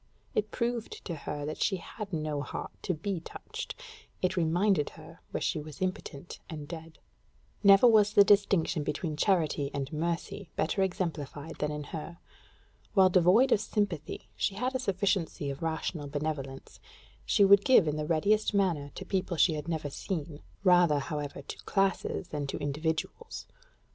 It 0.33 0.49
proved 0.49 1.05
to 1.05 1.13
her 1.13 1.45
that 1.45 1.61
she 1.61 1.75
had 1.77 2.11
no 2.11 2.41
heart 2.41 2.71
to 2.81 2.95
be 2.95 3.19
touched: 3.19 3.75
it 4.23 4.35
reminded 4.35 4.89
her 4.97 5.21
where 5.29 5.41
she 5.41 5.59
was 5.59 5.79
impotent 5.79 6.39
and 6.49 6.67
dead. 6.67 6.97
Never 7.63 7.85
was 7.85 8.13
the 8.13 8.23
distinction 8.23 8.81
between 8.83 9.15
charity 9.15 9.69
and 9.75 9.93
mercy 9.93 10.49
better 10.55 10.81
exemplified 10.81 11.57
than 11.59 11.69
in 11.69 11.83
her. 11.93 12.17
While 12.95 13.11
devoid 13.11 13.51
of 13.51 13.61
sympathy, 13.61 14.31
she 14.35 14.55
had 14.55 14.73
a 14.73 14.79
sufficiency 14.79 15.51
of 15.51 15.61
rational 15.61 16.07
benevolence: 16.07 16.79
she 17.23 17.45
would 17.45 17.63
give 17.63 17.87
in 17.87 17.95
the 17.95 18.07
readiest 18.07 18.55
manner 18.55 18.89
to 18.95 19.05
people 19.05 19.37
she 19.37 19.53
had 19.53 19.67
never 19.67 19.91
seen 19.91 20.41
rather, 20.63 20.97
however, 20.97 21.43
to 21.43 21.57
classes 21.65 22.29
than 22.29 22.47
to 22.47 22.57
individuals. 22.57 23.45